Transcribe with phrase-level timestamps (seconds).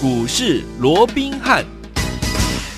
[0.00, 1.77] 股市罗宾汉。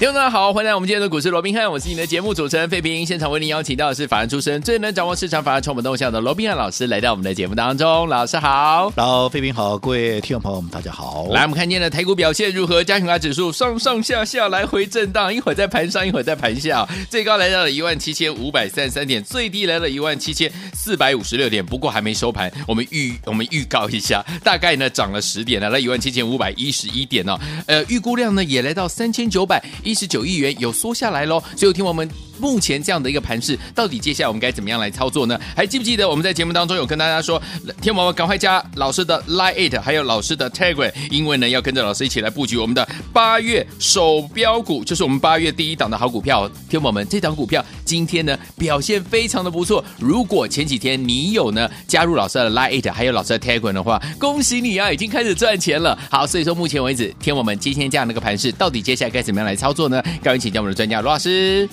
[0.01, 3.05] 听众大家好，欢迎来到我们今天的股市罗宾汉，我是你的节目主持人费平。
[3.05, 8.09] 现场为您邀请到的是法案出身、最能掌握市场法案传闻动向的罗宾汉老师，来到我们的节目当中。
[8.09, 11.27] 老师好，然后费平好，各位听众朋友们大家好。
[11.29, 12.83] 来，我们看今天的台股表现如何？
[12.83, 21.63] 加权指数上上下下来回震荡，一会儿在盘上，一会儿在盘下，最高来到了一万七千五百三十三点，最低来了一万七千四百五十六点。
[21.63, 27.39] 不过还没收盘，我们预我们预告一下，大概呢涨了十点，来了一万七千五百一十一点哦。
[27.67, 31.43] 呃，预估量呢也来到三千九百一十九亿元，有缩下来喽。
[31.57, 32.09] 所以听我们
[32.39, 35.39] 目前这样的一个盘势，到底接下来我们该怎么样来操作呢？
[35.55, 37.43] 还记不记得我们在节目当中有跟大家说，
[37.83, 46.51] 听我们赶快加老师的 Line It，还有老师的 Telegram，因为呢要跟着老师一起来布局我们的八月首标股，就是我们八月第一档的好股票。
[46.69, 49.85] 听我们这档股票今天呢表现非常的不错。
[49.99, 55.99] 如果前几天你有呢加入老师的 Line It，还有老师的 Telegram 的话，恭喜你啊，已经开始赚钱了。
[56.11, 60.03] 好，所以说目前为止，听我们今天这样的一个盘势，到底接下来该怎么样来操作呢？
[60.23, 61.69] 赶紧请教我们的专家罗老师。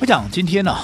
[0.00, 0.76] 我讲今天呢、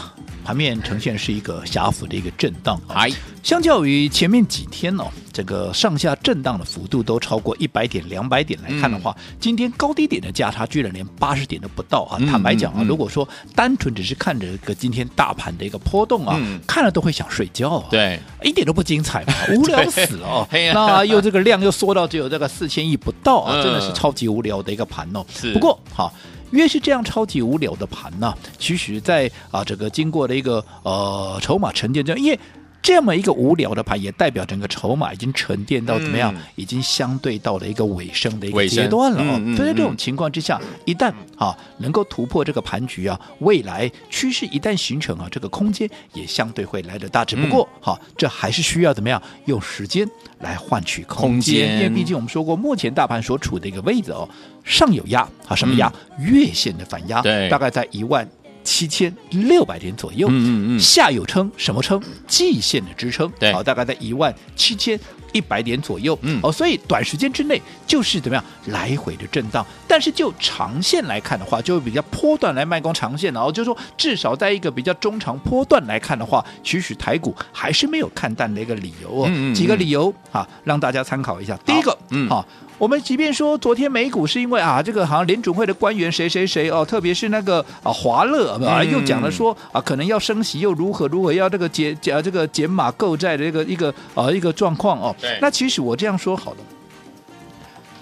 [0.45, 2.79] 盘面呈现是一个狭幅的一个震荡。
[2.89, 3.11] 哎，
[3.43, 12.19] 相较于前面几天呢、哦，这个上下震荡的幅度都超过一百点、两百点来看的话，嗯、今天高低点的价差居然连八十点都不到啊！
[12.21, 17.87] 嗯、坦白讲啊，嗯、如果说单纯只是看着个今天大盘的一个波动啊，嗯、看了都会想睡觉啊。
[17.91, 20.49] 对，一点都不精彩嘛， 无聊死了哦。
[20.75, 25.25] 那又这个量又缩到只有这个四千亿不到啊，真的是超级无聊的一个盘哦。
[25.35, 26.13] 是不过好。
[26.55, 32.39] 越是这样超级无聊的盘呢、啊，其实在啊这个经过了一个呃筹码沉淀这样，因为
[32.85, 39.41] 这么一个无聊的盘，也代表整个筹码已经沉淀到怎么样，嗯、已经相对到了一个尾声的一个阶段了哦。
[39.57, 47.25] 所以在这种情况之下，一旦啊能够突破这个盘局啊，未来趋势一旦形成啊，这个空间也相对会来得大。
[47.25, 50.07] 只不过哈、这还是需要怎么样用时间
[50.41, 54.29] 来换取空间，空间因为毕竟我们说过，目前大盘所处的一个位置哦。
[54.63, 55.91] 上有压啊，什么压？
[56.19, 58.27] 嗯、月线的反压，对，大概在一万
[58.65, 60.27] 七千六百点左右。
[60.29, 60.81] 嗯嗯嗯。
[60.81, 62.03] 下有撑，什么撑？
[62.27, 64.99] 季线的支撑，对，好，大概在一万七千
[65.35, 66.19] 一百点左右。
[66.23, 69.67] 嗯，哦，所以短时间之内就是怎么样来回的震荡。
[69.87, 73.31] 但是就长线来看的话，就会比较波段来卖光长线。
[73.35, 79.27] 然后就是说，至少在一个比较中长波段来看的话，其实台股还是没有看淡的一个理由哦。
[79.29, 79.55] 嗯嗯嗯。
[79.55, 81.59] 几个理由啊，让大家参考一下。
[81.67, 82.47] 第一个，嗯，好。
[82.77, 95.15] 我们即便说昨天美股是因为啊，这个好像联准会的官员谁谁谁哦，特别是那个啊华乐啊，又讲了说啊，可能要升息又如何如何，要这个减减这个减码购债的一个一个啊一个状况哦。
[95.25, 95.39] 对。
[95.41, 96.59] 那其实我这样说好了，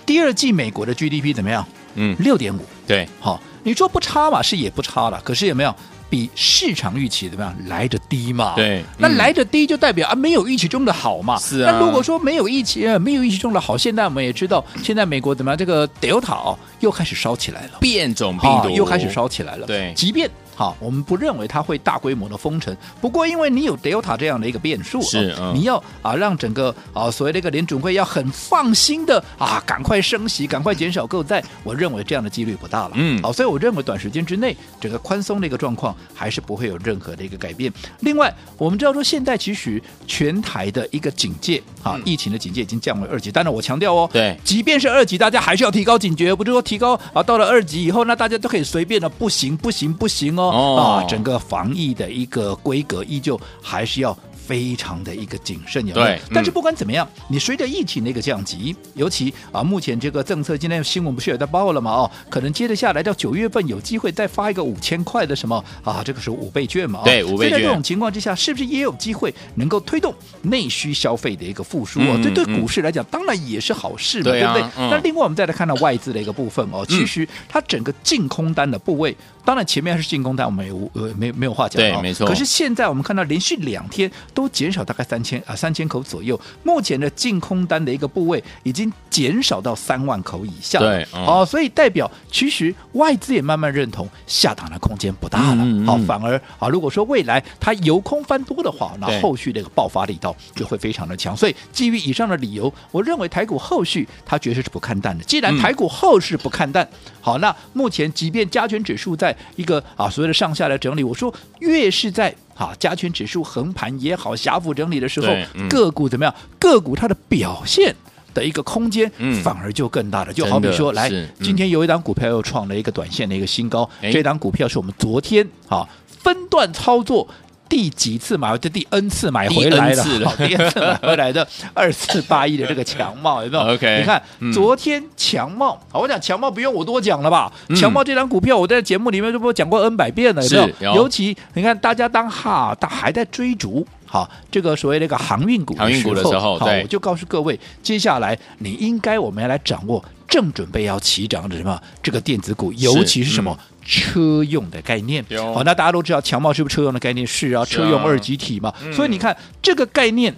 [0.05, 1.67] 第二季美国的 GDP 怎么样？
[1.95, 2.61] 嗯，六点五。
[2.87, 3.09] 对。
[3.21, 4.43] 好，你说不差嘛？
[4.43, 5.21] 是也不差了。
[5.25, 5.75] 可是有没有？
[6.11, 8.53] 比市场预期怎么样来的低嘛？
[8.55, 11.39] 对，那来的低就代表啊没有预期中的好嘛。
[11.39, 11.73] 是啊。
[11.73, 15.57] 那如果说没有预期，没有预期中的好，现在我们也知道，现在美国怎么样？
[15.57, 19.67] 这个 Delta 又开始烧起来了，变种病毒又开始烧起来了。
[19.67, 20.31] 对，即便。
[20.55, 22.77] 好，我们不认为它会大规模的封城。
[23.01, 31.43] 不过，因为你有 Delta 这样的一个变数，是、嗯、你要啊让整个啊所谓的一个联准会要很放心的啊赶快升息，赶快减少购债。
[31.65, 32.93] 我认为这样的几率不大了。
[32.95, 37.73] 嗯，好，所以我认为短时间之内整个宽松的一个状况还是不会有任何的一个改变。
[38.01, 43.33] 另外，我们知道说现在其实全台的一个警戒啊，疫情的警戒已经降为二级。
[43.33, 50.42] 当然，我强调哦，对，即便是二级，大家还是要提高警觉，不是说提高啊到了二级以后，那大家都可以随便的，不行不行不行哦。
[50.51, 54.17] 哦，啊，整个防疫的一个规格依旧还是要。
[54.53, 56.07] 非常的一个谨慎，有没有？
[56.09, 61.91] 对，但是不管怎么样，你随着疫情的一个降级，尤其啊，目前这个政策，今天新闻不是也在报了吗？
[61.91, 66.03] 哦，可能接着下来到九月份有机会再发一个五千块的什么啊？
[66.05, 67.01] 这个是五倍券嘛？
[67.03, 67.49] 对，五倍券。
[67.49, 72.21] 所以在这种情况之下，是不是也有机会能够推动内需消费的一个复苏哦？
[72.23, 74.91] 这、嗯、对股市来讲，当然也是好事嘛，对，啊、对不对？
[74.91, 82.27] 那、嗯、另外我们再来看到外资的一个部分哦，其实它整个净空单的部位，当然前面还是净空单，我们有呃没没有话讲，对，没错。
[82.27, 84.03] 可是现在我们看到连续两天。
[84.35, 90.79] 都减少大概三千啊三千口左右，目前的净空单的一个部位已经减少到三万口以下。
[90.79, 95.47] 对，哦，所以代表其实外资也慢慢认同下档的空间不大了。
[95.47, 101.37] 好、嗯嗯哦，反而啊，如果说未来它由空翻多的话，那后续的一个爆发力道就会非常的强。
[101.37, 105.25] 所以基于以上的理由，我认为台股后续它绝对是不看淡的。
[105.25, 106.89] 既然台股后市不看淡，
[107.21, 112.35] 好，那目前即便加权指数在一个啊所谓的上下来整理，我说越是在。
[112.55, 116.35] 好，加权指数横盘也好，狭幅整理的时候，嗯、个股怎么样？
[116.59, 117.95] 个股它的表现
[118.35, 119.11] 的一个空间
[119.43, 120.33] 反而就更大了。
[120.33, 127.29] 嗯、就好比说，来，嗯、今天有一档股票又创了一个短线的一个新高，这档股票是我们昨天啊分段操作。
[127.73, 128.55] 第几次买？
[128.59, 137.51] 这第 N 次买回来了，第 N 次了， 第 N 次买回来的二四八一的这个强茂有没有？OK，你看、嗯、昨天强茂，我讲强茂不用我多讲了吧？
[137.69, 140.91] 嗯、强茂这张股票我在节目里面都不讲过 N 百遍了，有没有？
[140.91, 143.87] 有尤其你看大家当哈，他还在追逐。
[144.05, 155.25] 好，这个所谓的一个航运股，航运股的时候，好，我就告诉各位，接下来你应该我们要来掌握正准备要起涨的什么这个电子股，尤其是什么、嗯、车用的概念。
[155.55, 157.27] 好，那大家都知道强茂是不是车用的概念？
[157.27, 158.73] 是啊，是啊车用二极体嘛。
[158.83, 160.35] 嗯、所以你看这个概念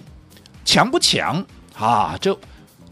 [0.65, 1.45] 强不强
[1.77, 2.17] 啊？
[2.21, 2.37] 这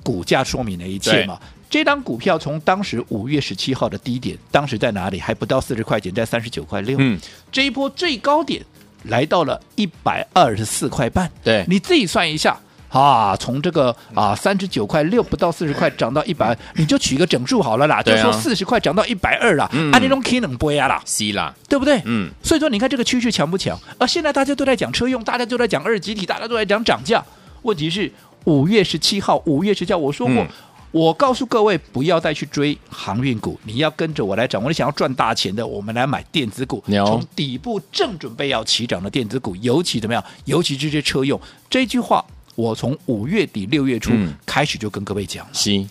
[0.02, 1.40] 股价说明了一切嘛。
[1.68, 5.18] 这张股票从当时五月十七号的低点，当时在哪里？
[5.18, 6.96] 还不到四十块钱，在三十九块六。
[7.00, 7.18] 嗯，
[7.50, 8.62] 这一波最高点。
[9.06, 12.56] 来到了一百二十四块半，对，你自己算一下
[12.92, 22.02] 啊，从这个啊三十九块六不到四十块涨到一百，你就取一个整数好了啦，就说四十块涨到一百二啦，按那种 K 能不压啦，C 啦，对不对？
[22.04, 23.78] 嗯，所以说你看这个趋势强不强？
[23.98, 27.24] 啊现在大家都在讲车用，大家都在讲二级体，大家都在讲涨价，
[27.62, 28.12] 问题是
[28.44, 30.36] 五月十七号，五月十七号我说过。
[30.36, 30.48] 嗯
[30.92, 34.62] 我告诉各位，不要再去追航运股，你要跟着我来涨。
[34.62, 40.22] 我想要赚大钱的，我们来买电子股，从底部正准备要起涨的电子股，尤其怎么样？
[40.44, 41.40] 尤其这些车用。
[41.70, 42.22] 这句话，
[42.54, 44.12] 我从五月底六月初
[44.44, 45.50] 开始就跟各位讲了。
[45.52, 45.88] 行。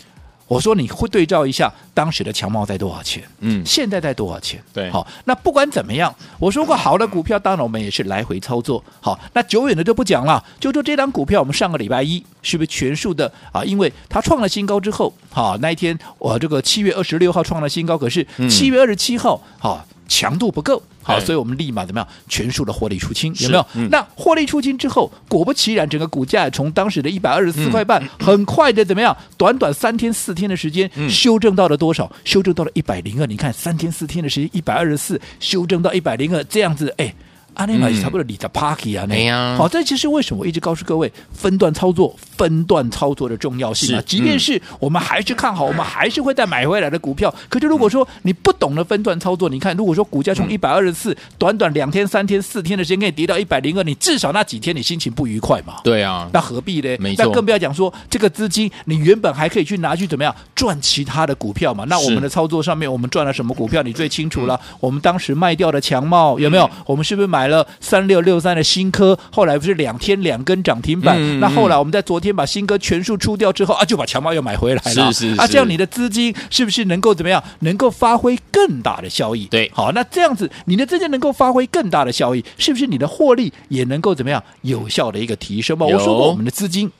[0.47, 3.23] 我说你会对照一下当时的强茂在多少钱？
[3.39, 4.61] 嗯，现在在多少钱？
[4.73, 8.83] 对，好，那不管怎么样，我说过好的股票，当然我们也是来回操作。
[8.99, 13.63] 好，那久远的就不讲了，就说这张股票，我们上个礼拜一是不是全数的啊？
[13.63, 19.87] 因为它创了新高之后，好，那一天我这个七月二十六号创了新高，可是七月二十七号，好。
[20.11, 22.07] 强度不够，好，所以我们立马怎么样？
[22.27, 23.65] 全数的获利出清，有没有？
[23.75, 29.15] 嗯、那获利出清之后，果不其然，整个股价从当时的一百二十四块半，嗯、很快的怎么样？
[29.37, 32.11] 短短三天四天的时间，嗯、修正到了多少？
[32.23, 33.25] 修正到了一百零二。
[33.25, 37.13] 你看，三天四天的时间，一百二十四修正到一百零二，这样子，哎。
[37.55, 44.03] 阿尼玛差不多你在 party 啊，那样好，这其实为什么我一直告诉各位分段操作、分段操作的重要性啊？
[44.05, 47.33] 即便是我们还是看好，我们还是会再买回来的股票。
[47.49, 55.75] 可是如果说你不懂得分段操作，你看，如果说股价从一百二十四短短两天、三天、四天的时间给你跌到一百零二，你至少那几天你心情不愉快嘛？
[55.83, 56.95] 对啊，那何必呢？
[56.99, 61.83] 没错，那更不要讲说这个资金你原本还可以去拿去怎么样赚其他的股票嘛？
[61.89, 63.83] 那我们的操作上面，我们赚了什么股票？
[63.83, 64.59] 你最清楚了。
[64.79, 66.69] 我们当时卖掉的强茂有没有？
[66.85, 68.21] 我们是不是买了三六？
[68.21, 71.15] 六三的新科，后来不是两天两根涨停板？
[71.17, 75.11] 嗯、那后来我们在昨天把新科全数出掉之后啊，就把强茂又买回来了。
[75.11, 75.41] 是是是。
[75.41, 77.43] 啊，这样你的资金是不是能够怎么样？
[77.61, 79.45] 能够发挥更大的效益？
[79.47, 85.85] 对，好，那这样子你的资金能够发挥更大的效益，是不是你的获利也能够怎么样有效的一个提升吧？
[85.85, 86.91] 我说过，我们的资金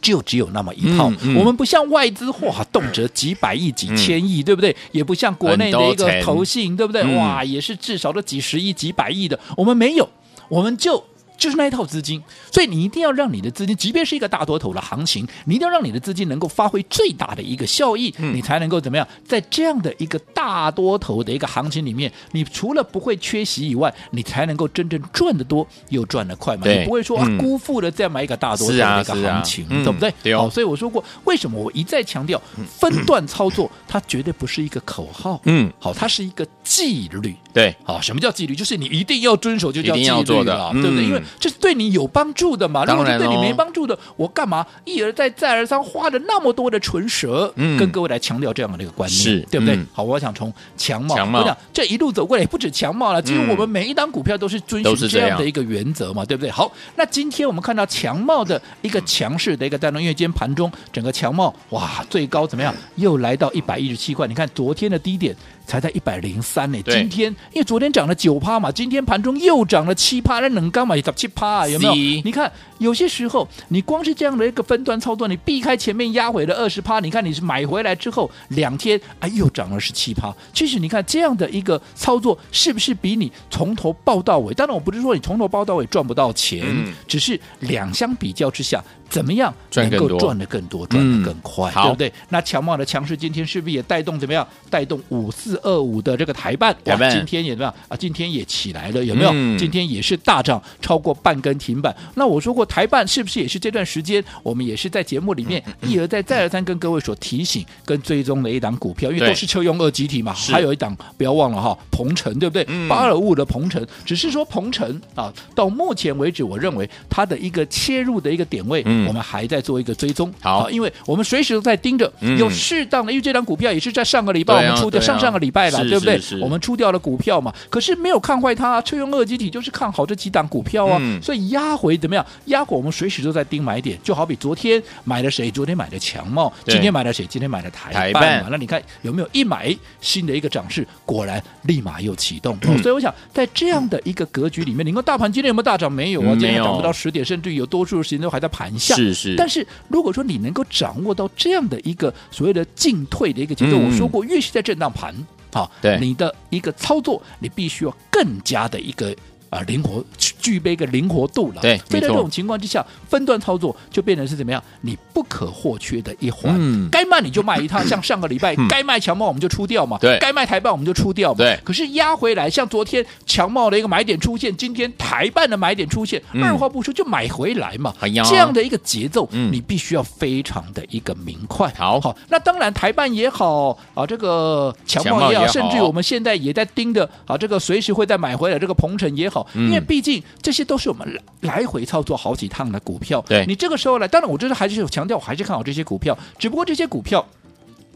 [0.00, 4.74] 就只有那么一套，我们不像外资哇，动辄几百亿、几千亿，嗯、对不对？
[4.92, 7.02] 也不像国内的一个投信，对不对？
[7.02, 10.08] 嗯、哇，也是至少都几十亿、几百亿的，我们没有。
[10.48, 11.04] 我们就
[11.40, 12.22] 就是那一套资金，
[12.52, 19.08] 所以你一定要让你的资金，即便是一个大多头的行情，你一定要让你的资金能够发挥最大的一个效益，嗯、你才能够怎么样？
[19.26, 26.64] 在这样的一个大多头的一个行情里面，你除了不会缺席以外，你才能够真正赚得多又赚得快嘛？
[26.64, 30.12] 对你不会说、嗯、啊辜负了这么一个大多头的一个行情，啊啊、对不对？
[30.22, 32.40] 对、嗯、好，所以我说过，为什么我一再强调
[32.78, 37.34] 分段操作，它绝对不是一个口号，嗯，好，它是一个纪律。
[37.52, 38.54] 对，好，什么叫纪律？
[38.54, 41.04] 就是你一定要遵守，就叫纪律要做的，对不对？
[41.04, 42.84] 因为这是对你有帮助的嘛。
[42.84, 49.76] 如果是对你没帮助的，哦、我干嘛一而再、再而三花了那么多的唇舌，嗯、跟各位来强调这样的一个观念，是对不对？
[49.76, 56.50] 嗯、好，我想从强茂，强茂我想这一路走过来，也不止强茂了，其实我们每一档股票都是遵循这样的一个原则嘛，对不对？
[56.50, 62.74] 好，那今天我们看到强茂的一个强势的一个带动，因为今天盘中整个强茂哇，最高怎么样？
[62.96, 65.34] 又来到一百一十七块，你看昨天的低点。
[65.66, 71.94] 才在一百零三呢，今天因为昨天涨了九趴嘛，今天盘中又涨了七趴，那能干嘛也涨七趴啊，有没有？
[72.24, 84.52] 你看有些时候你光是这样的一个分段操作，你避开前面压回的二十趴，你看你是买回来之后两天哎又涨了十七趴，其实你看这样的一个操作是不是比你从头报到尾？
[84.54, 88.82] 当然我不是说你从头报到尾赚不到钱，嗯、只是两相比较之下。
[89.10, 92.12] 怎么样能够赚得更多，赚得更快，对不对？
[92.30, 94.46] 那强茂的强势今天是不是也带动怎么样？
[94.70, 97.96] 带动五四二五的这个台办，我们，今天也怎么样啊？
[97.96, 99.30] 今天也起来了，有没有？
[99.58, 101.94] 今天也是大涨超过过半根停板。
[102.14, 112.64] 那我说过台办是不是也是这段时间我们也是在节目里面一而再再而三跟各位所提醒跟追踪的一档股票，因为都是车用二集体嘛，还有一档不要忘了哈，鹏程对不对？
[112.88, 120.32] 八二五的鹏程，只是说鹏程啊，到目前为止，我认为它的一个切入的一个点位，我们还在做一个追踪。
[120.40, 126.20] 好，因为我们随时都在盯着，有适当的，因为这档股票也是在上个礼拜我们出的，上上个礼拜了，对不对？
[126.40, 132.24] 我们出掉了股票嘛，可是没有看坏它，车用二极体就是看好这几档股票啊，所以压回怎么样？
[132.46, 135.50] 压回我们随时都在盯买点，就好比昨天买了谁？
[135.50, 137.26] 昨天买的强茂，今天买了谁？
[137.26, 138.48] 今天买的台办嘛。
[138.50, 140.86] 那你看有没有一买新的一个涨势？
[141.04, 142.56] 果然立马又启动。
[142.82, 145.90] 所以我想在这样的一个格局里面，你说大盘今天有没有大涨？
[145.90, 148.89] 没有啊，今天涨不到十点，甚至有多数的时间都还在盘下。
[148.96, 149.34] 是是。
[149.36, 155.14] 但是如果说你能够掌握到这样的一个所谓的进退的一个节奏，我说过，越是在震荡盘，
[155.52, 159.14] 好，对你的一个操作，你必须要更加的一个。
[159.50, 160.02] 啊，灵活
[160.40, 161.60] 具备一个灵活度了。
[161.60, 164.62] 对，所以在这种情况之下，分段操作就变成是怎么样？
[164.80, 166.54] 你不可或缺的一环。
[166.56, 169.98] 嗯，该卖你就卖一趟，像上个礼拜 该卖强茂我们就出掉嘛。
[170.00, 171.38] 对，该卖台办我们就出掉嘛。
[171.38, 171.58] 对。
[171.64, 177.92] 可是压回来，像昨天强茂的一个买点出现，今天台办的买点出现，二话不说就买回来嘛。
[178.00, 181.72] 这样的一个节奏，你必须要非常的一个明快。
[181.76, 182.16] 好，好。
[182.28, 189.39] 那当然，台办也好啊，这个强茂也好，甚至我们现在也在盯着啊，这个随时会再买回来，这个鹏程也好。
[189.54, 196.16] 因为毕竟这些都是我们来回操作好几趟的股票，对你这个时候来，当然我这是还是有强调，我还是看好这些股票。
[196.38, 197.26] 只不过这些股票，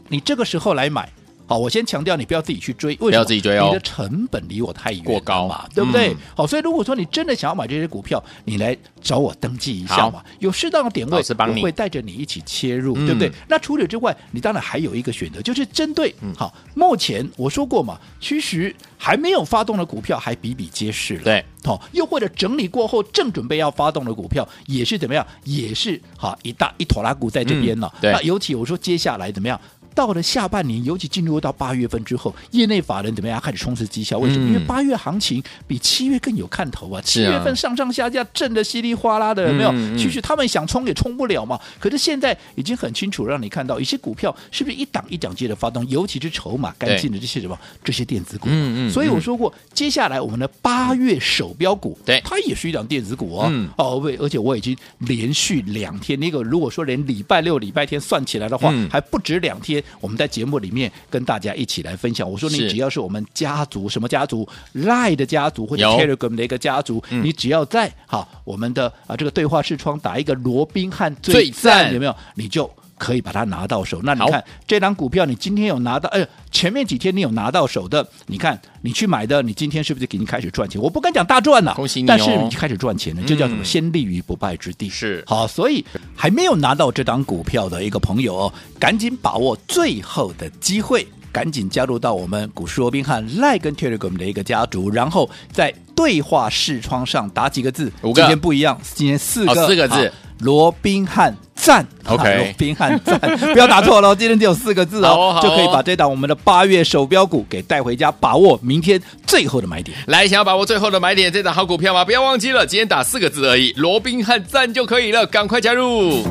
[0.09, 1.09] 你这个时候来买，
[1.47, 3.09] 好，我先强调你不要自己去追，为什么？
[3.11, 5.47] 不要自己追哦，你的成本离我太远，过高。
[5.47, 6.13] 嘛，对不对？
[6.13, 13.31] 嗯、好，所以如果说你真的想要买这些股票，你来找我登记一下嘛，有适当的点位，我会带着你一起切入，嗯、对不对？
[13.47, 18.75] 那除此之外，你当然还有一个选择，就是针对好，目前我说过嘛，其实。
[18.97, 29.59] 还没有发动的股票还比比皆是了，对，好，又或者整理过后正准备要发动的股票也是怎么样，也是好一大一坨拉股在这边了，那尤其我说接下来怎么样？
[29.95, 34.19] 到了下半年，尤其进入到八月份之后，业内法人怎么样开始冲刺绩效？
[34.19, 34.49] 为什么？
[34.49, 37.01] 因为八月行情比七月更有看头啊！
[37.01, 39.71] 七月份上上下下震得稀里哗啦的，有没有？
[39.97, 41.57] 其实他们想冲也冲不了嘛。
[41.79, 48.49] 可是现在已经很清楚，让你看到一些股票是不是一档一档接着发动，尤其是筹码干净的这些什么这些电子股。
[48.91, 53.69] 所以我说过，接下来我们的八月首标股，对，它也是一档电子股哦。
[53.77, 59.81] 哦，对，而且我已经连续两天，那个如果说连礼拜六、礼拜天算起来的话，还不止两天。
[59.99, 62.29] 我们在节目里面跟大家一起来分享。
[62.29, 72.15] 我说，你只要是我们家族什么家族，Line 的家族或者 Telegram 的一个家族，你只要在好我们的啊这个对话视窗打一个罗宾汉最赞，有没有？
[72.35, 74.01] 你就可以把它拿到手。
[74.03, 76.09] 那你看这张股票，你今天有拿到？
[76.09, 80.81] 哎，前面几天你有拿到手的，你看你去买的，你今天是不是已经开始赚钱？
[80.81, 83.63] 我不敢讲大赚了，恭喜你，但是你开始赚钱了，这叫什么？
[83.63, 84.89] 先立于不败之地。
[84.89, 85.83] 是好，所以
[86.15, 100.09] 还没有拿到这张股票的一个朋友哦，赶紧把握最后的机会，赶紧加入到我们股市罗宾汉赖跟 Telegram 的一个家族，然后在对话视窗上打几个字，今天不一样，今天四个、哦、四个字。
[100.39, 103.19] 罗宾汉赞，OK，罗宾汉赞，
[103.51, 109.97] 不要打错了，今天只有四个字哦，就可以把这档我们的八月首标股给带回家，把握明天最后的买点。
[110.07, 112.05] 来，想要把握最后的买点，这档好股票吗？
[112.05, 116.23] 不要忘记了，今天打四个字而已，罗宾汉赞就可以了，赶快加入。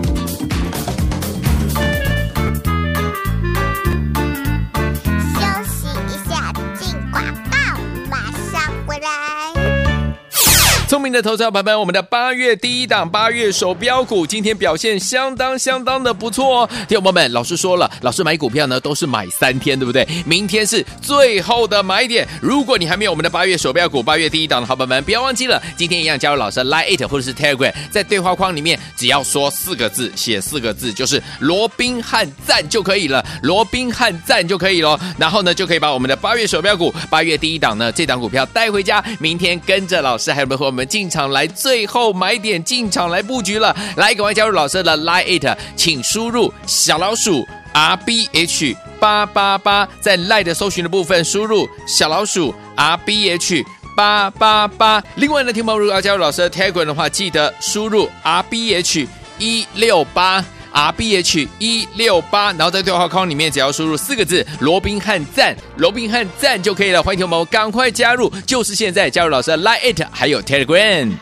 [10.95, 16.71] 聪明的投资者朋友们，我们的八月第一档八月首标股今天表现相当相当的不错哦。
[16.87, 20.07] 听众朋友们，老师说了，老师买股票呢都是买三天，对不对？
[20.25, 22.25] 明天是最后的买点。
[22.41, 34.97] 如果你还没有我们的八月首标股八月第一档的好朋友们，不要忘记了，今天一样加入老师 Line it 或者是 Telegram，在对话框里面只要说四个字，写四个字就是罗宾汉赞就可以了，罗宾汉赞就可以了。
[35.19, 40.84] 然后呢，就可以把我们的八月首标股八月第一档呢这档股票带回家，明天跟着老师还有没有和我们。
[40.85, 53.65] 进场来，最后买点进场来布局了，来，赶快加入老师的 Line it，请输入小老鼠 R B H 八八八，在 Line 的搜寻的部分输入小老鼠 R B H
[53.97, 55.03] 八八八。
[55.17, 59.07] 另外呢，听众如果要加入老师的 Telegram 的话，记得输入 R B H
[59.39, 60.45] 一六八。
[60.75, 67.01] R B H 一六八，然后在对话框里面只要输入四个字“罗宾汉赞”，罗宾汉赞就可以了。
[67.01, 71.13] 欢迎我们赶快加入，就是现在加入老师的 Line it 还有 Telegram。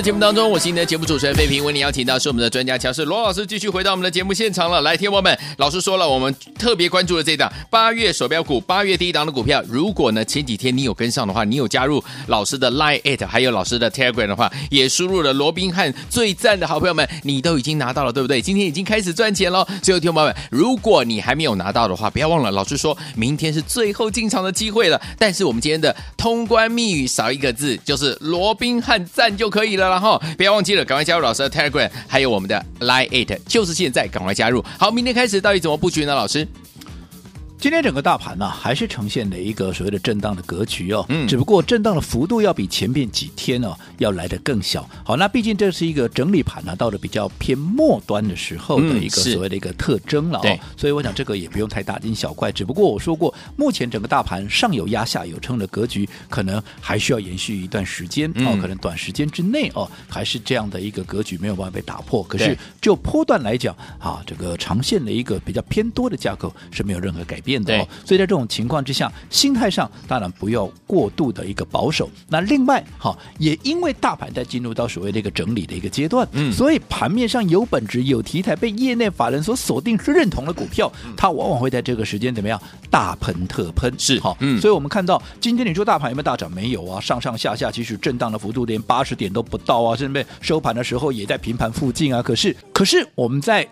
[0.00, 4.80] 节目当中，我是你的节目主持人费平，为你邀请到是我们的专家强势罗老师，继续回到我们的节目现场了。
[4.80, 9.62] 来，听友们，老师说了，我们特别关注了这档八月手标股，八月第一档的股票。
[9.68, 18.40] 如果呢前几天你有跟上的话，你有加入老师的 Line It，还有老师的 Telegram 的话，也输入了罗宾汉最赞的好朋友们，你都已经拿到了，对不对？
[18.40, 19.66] 今天已经开始赚钱了。
[19.82, 24.98] 所以，听友们，如果你还没有拿到的话，不要忘了，老师说明天是最后进场的机会了。
[25.18, 30.20] 但是我们今天的通关密语少一个字，就是罗宾汉赞就可以了，然后。
[30.36, 34.64] 不要忘记了，赶快加入老师的 Telegram，还有我们的 Line Eight，就是现在，赶快加入。
[34.78, 36.14] 好，明天开始到底怎么布局呢？
[36.14, 36.46] 老师？
[37.60, 41.04] 今天整个大盘呢、啊，还是呈现了一个所谓的震荡的格局哦。
[41.10, 41.28] 嗯。
[41.28, 44.88] 只不过震荡的幅度要比前面几天哦要来的更小。
[45.04, 50.58] 好，那毕竟这是一个整理盘呢、啊，到了比较偏末端的时候的一个所谓的一个特征了哦。
[50.74, 52.50] 所以我想这个也不用太大惊小怪。
[52.50, 58.56] 只不过我说过，目前整个大盘上有压下有撑的格局，可能还需要延续一段时间哦。
[58.58, 62.22] 可能短时间之内哦，还是这样的一个格局没有办法被打破。
[62.22, 67.49] 可是就波段来讲啊，这个长线的一个比较偏多的架构是没有任何改变。
[67.50, 72.08] 变的哦，所以在这种情况之下，心态上当然不要过度的一个保守。
[72.28, 86.48] 那另外，哈，也因为大盘在进入到所谓的一个整理的一个阶段，嗯，所以盘面上有本质、有题材、被业内法人所锁定是认同的股票，它往往会在这个时间怎么样大喷特喷，是好，嗯，所以我们看到今天你说大盘有没有大涨？
[86.52, 92.22] 没有啊，上上下下其实震荡的幅度连八十点都不到啊，甚至收盘的时候也在平盘附近啊。
[92.22, 93.66] 可是，可是我们在。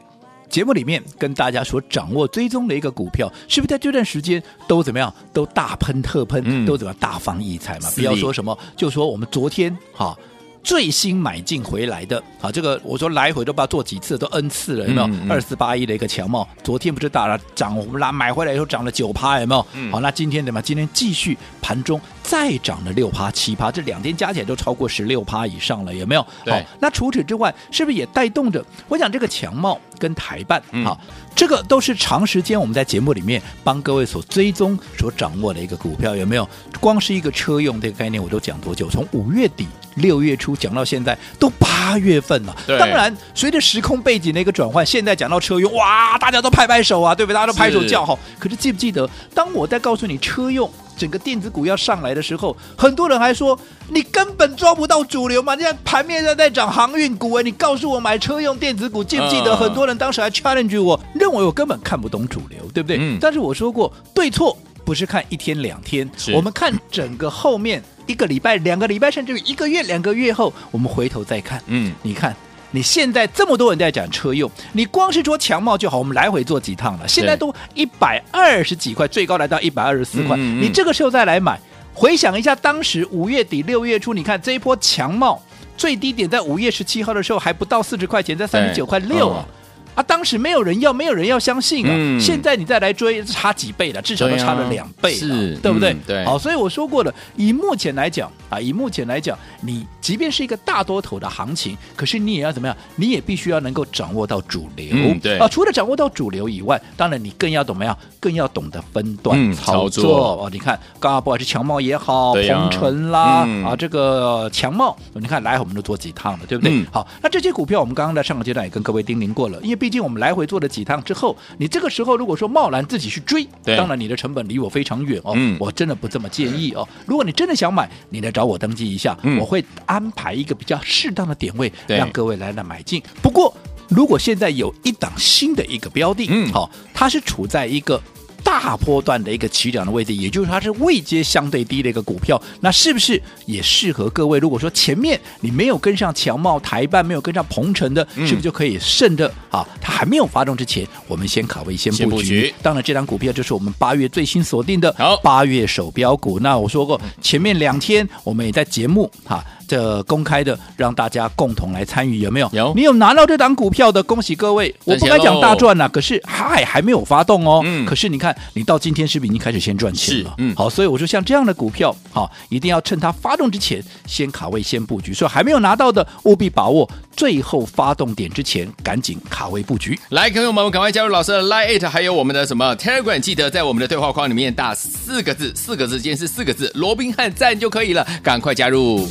[0.48, 5.12] 节目里面跟大家所掌握追踪的一个股票，是不是在这段时间都怎么样？
[5.32, 7.90] 都大喷特喷，嗯、都怎么样大放异彩嘛？
[7.94, 10.16] 不要说什么，就说我们昨天哈。
[10.64, 15.32] 最新买进回来的啊，这个我说来回都不知道做几次，都 N 次了，有没有？
[15.32, 19.66] 二四八一的一个强茂，昨天不是大了涨，我们拉买回来以后涨了九趴，有没有？
[19.72, 20.60] 嗯、好，那今天怎么？
[20.60, 26.20] 今天继续盘中再涨了六趴七趴，这两天加起来都超过十六趴以上了，有没有？
[26.44, 28.62] 好，那除此之外，是不是也带动着？
[28.86, 36.46] 我想这个强茂跟台办，好、嗯，这个都是长时间我们在节目里面帮各位所追踪、所掌握的一个股票，有没有？
[36.80, 38.90] 光是一个车用这个概念，我都讲多久？
[38.90, 39.66] 从五月底。
[39.94, 47.34] 六月初讲到现在都八月份了，当然随着时空背景的一个转换，现在讲到车用，哇，大家都拍拍手啊，对不对？
[47.34, 48.16] 大家都拍手叫好。
[48.38, 53.58] 可是记不记得，当我在告诉你车用整个电子股要上来的时候，很多人还说
[53.88, 55.56] 你根本抓不到主流嘛？
[55.56, 59.56] 现在盘面上在涨航运股哎，你告诉我买车用电子股，记不记得？
[59.56, 62.98] 很多人当时还 challenge 我，认为我根本看不懂主流，对不对？
[63.00, 63.18] 嗯。
[63.20, 67.82] 但是我说过，对错不是看一天两天，我们看整个后面。
[68.08, 72.34] 一个礼拜、两个礼拜，甚至于一个月、两个月后，我们回头再看，嗯，你看
[72.70, 81.58] 你现在这么多人在讲车用，你光是说强茂就好，我们来回做几趟了，现在都一百二十几块，最高来到一百二十四块，嗯嗯，你这个时候再来买，
[81.94, 85.42] 回想一下当时五月底六月初，你看这一波强茂
[85.76, 89.46] 最低点在五月十七号的时候还不到四十块钱，在三十九块六啊。
[89.94, 91.90] 啊，当时没有人要，没有人要相信啊！
[91.92, 95.92] 嗯、现在你再来追，差几倍了，至少都差了两倍了，是对不对？
[95.92, 96.24] 嗯、对。
[96.24, 102.74] 好，所以我说过了，以目前来讲啊，以目前来讲，你即便是一个大多头的行情，可是你也要怎么样？
[102.96, 104.86] 你也必须要能够掌握到主流。
[104.92, 107.94] 嗯、对啊，除了掌握到主流以外，当然你更要怎么样？
[108.18, 110.48] 更要懂得分段操作，嗯、操作哦。
[110.50, 116.72] 你看，刚刚不管是强茂也好，鹏程啦，嗯、啊，这个强茂，你看来我们都做几趟了，对不对？
[116.72, 126.86] 嗯、好，那这些股票我们刚刚在上个阶段也跟各位叮咛过了，因为毕毕竟我们来回做了几趟之后，你这个时候如果说贸然自己去追，当然你的成本离我非常远哦，嗯、我真的不这么建议哦。
[127.06, 129.64] 如果你真的想买，你来找我登记一下，嗯、我会
[129.98, 133.02] 安排一个比较适当的点位，让各位来来买进。
[133.20, 133.52] 不过，
[133.88, 138.00] 如果现在有一档新的一个标的，嗯，好，它是处在一个。
[138.44, 144.38] 大波段的一个起涨的位置，也就是它是位阶相对低的一个股票，那是不是也适合各位？
[144.38, 149.66] 如果说前面你没有跟上强茂、台办，没有跟上鹏程的，是不是就可以趁着啊？
[149.82, 152.08] 它还没有发动之前，我们先卡位先布局。
[152.08, 156.38] 布局当然，这张股票就是我们八月最新锁定的八月首标股。
[156.40, 159.44] 那我说过，前面两天我们也在节目哈。
[159.68, 162.48] 这公开的，让大家共同来参与，有没有？
[162.52, 162.72] 有。
[162.74, 164.74] 你有拿到这档股票的，恭喜各位！
[164.84, 167.60] 我不敢讲大赚呐、啊，可是嗨还没有发动哦。
[167.64, 167.84] 嗯。
[167.84, 170.34] 可是你看，你到今天是不是已经开始先赚钱了？
[170.38, 170.56] 嗯。
[170.56, 175.12] 好，所以我说像这样的股票，好，一定要趁它发动之前先卡位、先布局。
[175.12, 179.98] 所以还没有拿到的，务必把握最后发动点之前，赶紧卡位布局。
[180.08, 189.06] 来，朋友们，赶快加入老师的 Line It，还有我们的什么 Telegram，记得在我们的对话框里面打四个字，四个字，今天是四个字，罗宾汉赞就可以了，赶快加入。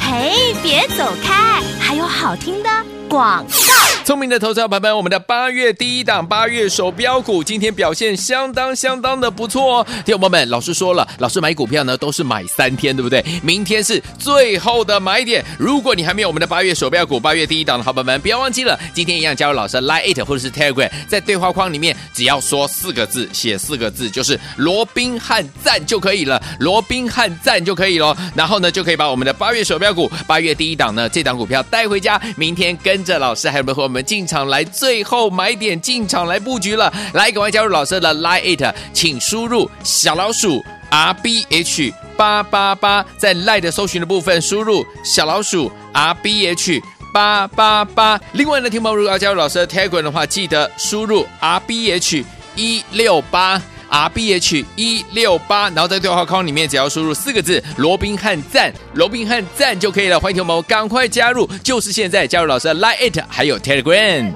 [0.00, 2.68] 嘿，别走开，还有好听的
[3.08, 3.93] 广告。
[4.04, 9.86] 聪明的投资者朋友们，我们的八月第一档八月手标股今天表现相当相当的不错哦。
[10.04, 13.24] 听众朋友们，老师说了，老师买股票呢都是买三天，对不对？
[13.42, 15.42] 明天是最后的买点。
[15.58, 28.14] 如果你还没有我们的八月手标股八月第一档的好朋友们，不要忘记了，今天一样加入老师 Line 或者是 Telegram，在对话框里面只要说四个字，写四个字就是罗宾汉赞就可以了，罗宾汉赞就可以了。
[28.36, 33.93] 然后呢，就可以把我们的八月手标股八月第一档呢这档股票带回家，明天跟着老师还有没有和我们。
[33.94, 36.92] 我们进场来，最后买点进场来布局了。
[37.12, 48.20] 来，赶快加入老师的 Line It，请输入小老鼠 R B H 八八八，在 Line 的搜寻的部分输入小老鼠 R B H 八八八。
[48.32, 52.24] 另外呢，听众如果要加入老师的 Telegram 的话，记得输入 R B H
[52.56, 53.62] 一六八。
[53.94, 60.18] R B H 一六八，然后在对话框里面只要输入四个字“罗宾汉赞”，罗宾汉赞就可以了。
[60.18, 64.34] 欢迎同学们赶快加入，就是现在加入老师的 Line It 还有 Telegram。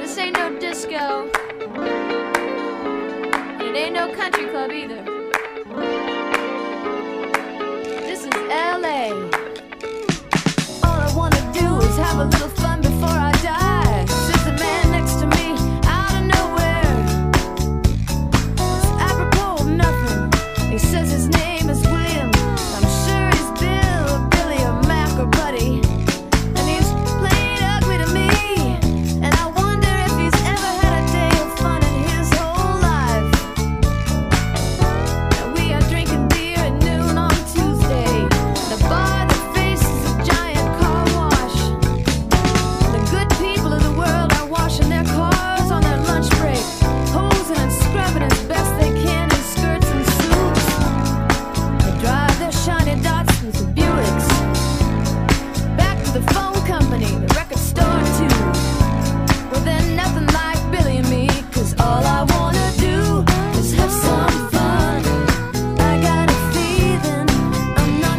[0.00, 1.28] This ain't no disco.
[3.60, 4.98] It ain't no country club either.
[8.04, 9.12] This is LA.
[10.82, 12.48] All I wanna do is have a little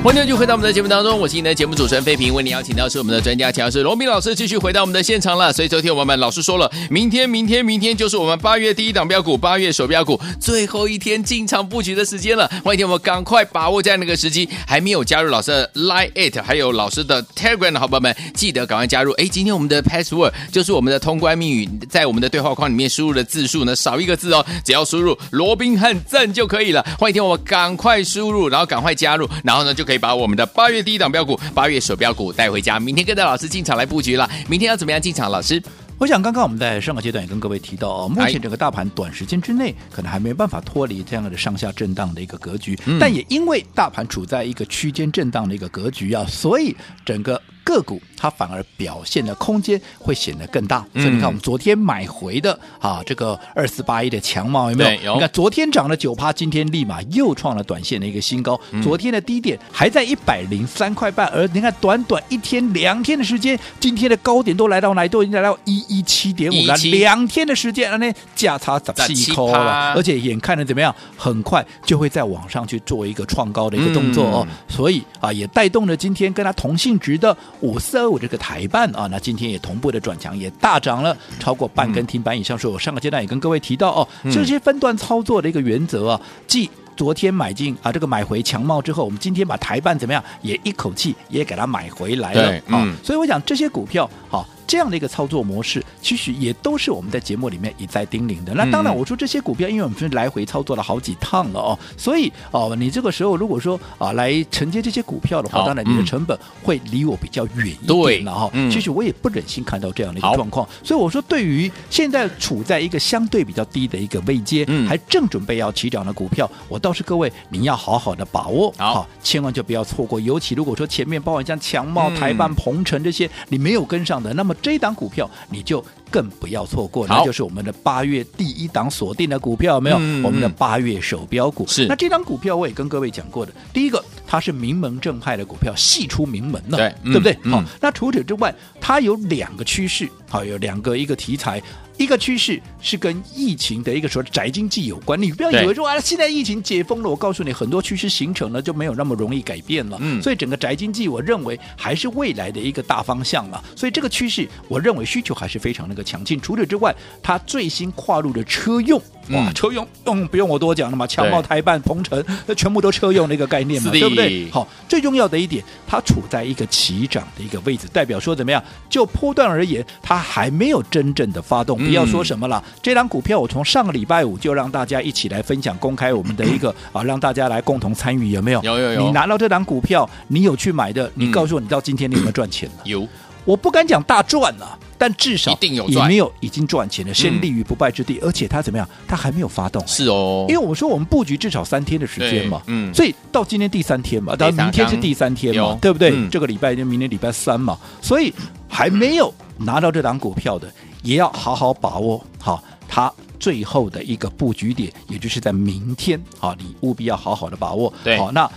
[0.10, 5.54] 欢迎继续回到我们的节目当中，我是你的节目主持人费平，为你邀请到是我们的专家强势罗宾老师，继续回到我们的现场了。
[5.54, 12.50] 所以昨天我们老师说了，明天、明天、明天就是我们八月第一档标股，八月首标股最后一天进场布局的时间了。
[12.64, 19.12] 欢迎我们赶快把握这样的一个时机，还没有加入老师的 Line It 还有老师的 Telegram 的好朋友们，记得赶快加入。
[19.12, 26.84] 哎，今天我们的 Password 就是我们的通关密语，在我们的对话框里面输入的字数呢少一个字哦，只要输入罗宾汉赞就可以了。
[26.98, 29.99] 欢迎听我们赶快输入，然后赶快加入，然后呢就可以。
[30.00, 34.30] 把我们的八月第一档标股，八月首标股带回家，明天跟着老师进场来布局了。
[34.48, 35.30] 明天要怎么样进场？
[35.30, 35.62] 老师，
[35.98, 47.40] 我想刚刚我们在上个阶段也跟各位提到哦，目前整个大盘短时间之内可能还没有办法脱离这样的上下震荡的一个格局，嗯、但也因为大盘处在一个区间震荡的一个格局啊，所以整个。
[47.70, 55.02] 个股它反而表现的空间会显得更大，所以你看我们昨天买回的啊，这个二四八一的强茂有没有？
[55.04, 58.60] 有你看昨天涨了九趴，今天立马又创了短线的一个新高。
[58.82, 65.10] 昨天的低点还在一百零三块半，而你看短短一天两天的时间，今天的高点都来到哪里？
[65.10, 66.76] 都已经来到一一七点五了。
[66.78, 74.48] 两天的时间，那价差十七块了，而且眼看着怎么样，很快就会再往上去做一个创高的一个动作哦。
[74.68, 77.38] 所以啊，也带动了今天跟它同性质的。
[77.62, 82.58] 五四二五这个台办啊，那今天也同步的转强，也大涨了超过半根停板以上。
[82.58, 92.88] 所以我上个阶段也跟各位提到哦，这些分段操作的一个原则啊，即昨天买进啊，这个买回强茂之后，我们今天把台办怎么样，也一口气也给它买回来了啊。
[93.04, 94.48] 所以我想这些股票好。
[94.70, 98.54] 这样的一个操作模式，其实也都是我们在节目里面一再叮咛的。
[98.54, 108.52] 那当然，我说这些股票，因为我们是来回操作了好几趟了哦，所以哦，你这个时候如果说啊来承接这些股票的话，当然你的成本会离我比较远一点了哈。
[108.70, 120.20] 其实我也不忍心看到这样的一个状况，所以我说，对于现在处在一个相对比较低的一个位阶，还正准备要起涨的股票，我倒是各位你要好好的把握，好，千万就不要错过。
[120.20, 124.56] 尤其如果说前面包括像强茂、台办、鹏程这些你没有跟上的，那么。
[124.62, 129.98] 这一档股票你就更不要错过，那就是我们的八月第一档锁定的股票，有没有？
[130.00, 131.86] 嗯、我们的八月手标股是。
[131.88, 137.34] 那这档股票我也跟各位讲过的，第一个它是名门正派的股票，系出名门了，对，对不对？
[137.52, 141.62] 好、嗯，那除此之外，它有两个趋势，好，有两个一个题材。
[141.98, 149.98] 一个趋势是跟疫情的一个说宅经济有关，你不要以为说啊，现在疫情解封了，我告诉你，很多趋势形成了就没有那么容易改变了。
[150.00, 153.62] 嗯，所以整个宅经济，我认为还是未来的一个大方向了。
[153.76, 156.40] 所以这个趋势，我认为需求还是非常那个强劲。
[156.42, 164.50] 除此之外，它最新跨入的车用，哇，车用用不用我多讲了嘛，强茂、台办、鹏程，那全部都车用的一个概念嘛，对不对？
[164.52, 168.64] 好，最重要的一点，它处在一个起涨的一个位置，代表说怎么样？
[168.90, 171.78] 就波段而言，它还没有真正的发动。
[171.78, 178.62] 不要说什么了，嗯、这张股票我从上个礼拜五就让大家一起来分享，公开我们的一个啊，让大家来共同参与，有没有？
[178.64, 179.02] 有有有。
[179.02, 181.12] 你拿到这张股票，你有去买的？
[181.14, 182.82] 你告诉我，你到今天你有没有赚钱了？
[182.86, 183.08] 有。
[183.46, 188.20] 我不敢讲大赚了，但至少也没有已经赚钱了，先立于不败之地。
[188.22, 188.88] 而且它怎么样？
[189.08, 189.82] 它还没有发动。
[189.88, 196.28] 是哦，因为我说我们布局至少三天的时间嘛，嗯，所以到今天第三天嘛，到明天是第三天嘛，对不对？
[196.30, 198.34] 这个礼拜就明天礼拜三嘛，所以
[198.68, 200.72] 还没有拿到这档股票的，
[201.02, 207.92] 也要好好把握好它最后的一个布局点，也就是在明天啊，你务必要好好的把握。
[208.04, 208.50] 对，好那。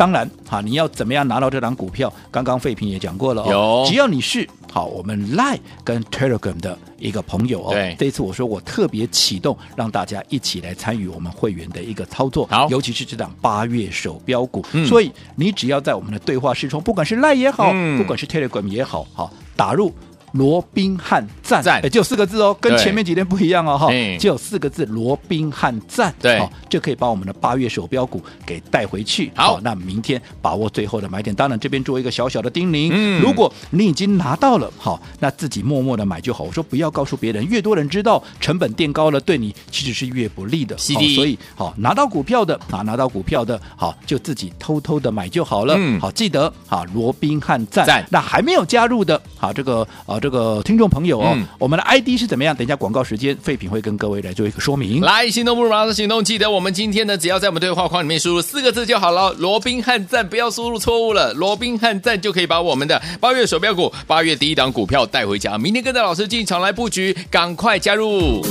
[0.00, 2.10] 当然，哈，你要怎么样拿到这档股票？
[2.30, 3.84] 刚刚费平也讲过了哦。
[3.84, 7.74] 有，只要你是好，我们 Line 跟 Telegram 的一个朋友哦。
[7.74, 12.46] 对，这一次我说我特别启动，让大家一起来参与我们会员的一个操作。
[12.46, 14.64] 好，尤其是这档八月手标股。
[14.72, 19.92] 嗯，所以你只要在我们的对话视窗，不管是 Line 也好，嗯，不管是 Telegram 也好，好打入。
[20.32, 23.88] 罗宾汉赞，哎，只有四个字哦，跟前面几天不一样哦，哈，
[24.18, 29.32] 只有四个字，罗宾汉赞，对，好，就可以把我们的八月手标股给带回去。
[29.34, 31.34] 好，那明天把握最后的买点。
[31.34, 36.44] 当然，这边做一个小小的叮咛，嗯，如果你已经拿到了，好，那自己默默的买就好。
[36.44, 40.76] 我说不要告诉别人，越多人知道，成本垫高了，对你其实是越不利的。
[40.76, 45.74] 好，所以好拿到股票的啊，拿到股票的，好，就自己偷偷的买就好了。
[45.76, 48.06] 嗯，好，记得好，罗宾汉赞。
[48.10, 50.19] 那还没有加入的，好，这个啊。
[50.20, 52.54] 这个听众朋友哦，嗯、我们的 ID 是怎么样？
[52.54, 55.00] 等一下广告时间，废品会跟各位来做一个说明。
[55.00, 65.56] 来，行动不如马上行动，记得我们今天呢，只要在我们对话框里面输入四个字就好了，罗宾汉赞，不要输入错误了，罗宾汉赞就可以把我们的八月手标股、八月第一档股票带回家。
[65.56, 68.44] 明天跟着老师进场来布局，赶快加入。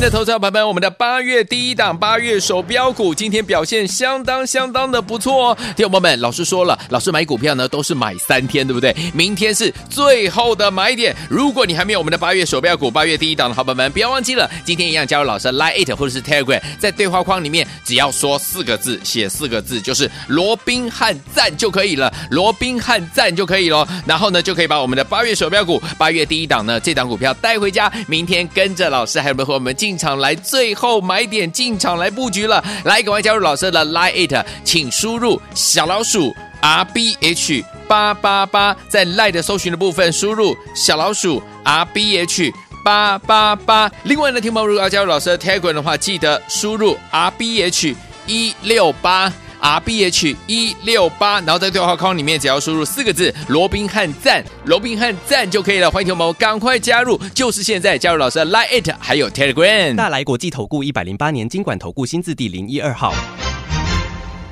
[0.00, 5.58] 的投资者朋友们，我们的八月第一档八月手标股今天表现相当相当的不错哦。
[5.76, 8.94] 听众朋友们，老师说了，老师买股票呢都是买三天，对不对？
[9.14, 11.14] 明天是最后的买点。
[11.30, 23.86] 如果你还没有我们的八月手标股八月第一档的好朋友们，不要忘记了，今天一样加入老师 Line It 或者是 Telegram，在对话框里面只要说四个字，写四个字就是罗宾汉赞就可以了，罗宾汉赞就可以了。
[24.06, 42.52] 然后呢，就可以把我们的八月手标股八月第一档呢这档股票带回家，明天跟着老师还有没有和我们进进场来最后买点进场来布局了，来赶快加入老师的 Line It，请输入小老鼠 R B H 八八八，在 Line 的搜寻的部分输入小老鼠 R B H
[42.84, 43.88] 八八八。
[44.02, 47.94] 另外呢，听众如果要加入老师的 tagram 的话，记得输入 R B H
[48.26, 49.32] 一六八。
[49.60, 55.90] R B H 一六八，然后在对话框里面只要输入四个字“罗宾汉赞”，罗宾汉赞就可以了。
[55.90, 59.94] 欢迎同学们赶快加入，就是现在加入老师的 Line It 还有 Telegram。
[59.96, 63.12] 大来国际投顾一百零八年经管投顾新字第零一二号。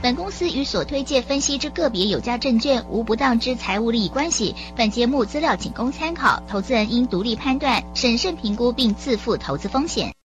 [0.01, 4.55] 本公司与所推介分析之个别有价证券无不当之财务利益关系。
[4.77, 10.14] 本节目资料仅供参考，投资人应独立判断、审慎评估并自负投资风险。